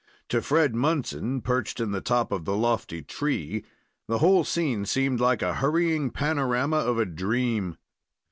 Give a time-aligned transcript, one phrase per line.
[0.29, 3.63] To Fred Munson, perched in the top of the lofty tree,
[4.07, 7.77] the whole scene seemed like a hurrying panorama of a dream.